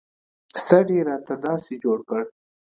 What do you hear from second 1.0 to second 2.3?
راته داسې جوړ کړ.